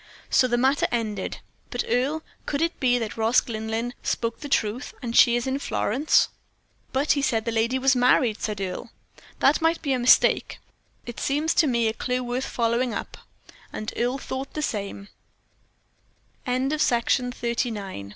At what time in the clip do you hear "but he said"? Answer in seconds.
6.91-7.45